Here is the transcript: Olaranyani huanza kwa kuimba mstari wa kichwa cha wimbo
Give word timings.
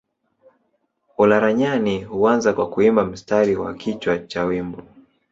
Olaranyani 1.17 2.03
huanza 2.03 2.53
kwa 2.53 2.69
kuimba 2.69 3.05
mstari 3.05 3.55
wa 3.55 3.73
kichwa 3.73 4.19
cha 4.19 4.43
wimbo 4.45 4.81